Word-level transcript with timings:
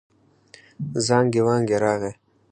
زانګې 1.07 1.41
وانګې 1.47 1.77
راغی. 1.83 2.11